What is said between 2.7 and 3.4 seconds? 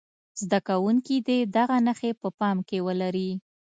ولري.